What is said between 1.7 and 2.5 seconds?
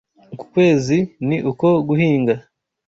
guhinga